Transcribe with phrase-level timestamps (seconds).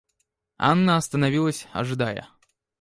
[0.57, 2.27] Анна остановилась ожидая.